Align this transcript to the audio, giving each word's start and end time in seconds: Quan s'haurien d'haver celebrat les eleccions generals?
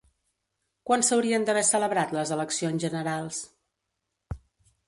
Quan 0.89 1.05
s'haurien 1.09 1.45
d'haver 1.49 1.63
celebrat 1.69 2.15
les 2.19 2.33
eleccions 2.37 2.87
generals? 2.89 3.47